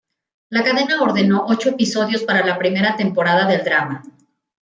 La 0.49 0.63
cadena 0.63 0.99
ordenó 1.03 1.45
ocho 1.47 1.69
episodios 1.69 2.23
para 2.23 2.43
la 2.43 2.57
primera 2.57 2.95
temporada 2.95 3.45
del 3.45 3.63
drama. 3.63 4.01